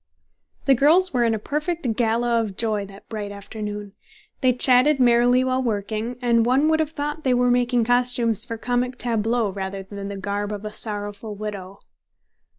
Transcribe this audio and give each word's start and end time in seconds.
The 0.65 0.73
girls 0.73 1.13
were 1.13 1.23
in 1.23 1.35
a 1.35 1.37
perfect 1.37 1.95
gala 1.95 2.41
of 2.41 2.57
joy 2.57 2.87
that 2.87 3.07
bright 3.07 3.31
afternoon. 3.31 3.93
They 4.41 4.51
chatted 4.51 4.99
merrily 4.99 5.43
while 5.43 5.61
working, 5.61 6.17
and 6.23 6.43
one 6.43 6.69
would 6.69 6.79
have 6.79 6.89
thought 6.89 7.23
they 7.23 7.35
were 7.35 7.51
making 7.51 7.83
costumes 7.83 8.43
for 8.43 8.57
comic 8.57 8.97
tableaux 8.97 9.51
rather 9.51 9.83
than 9.83 10.07
the 10.07 10.17
garb 10.17 10.51
of 10.53 10.65
a 10.65 10.73
sorrowful 10.73 11.35
widow. 11.35 11.81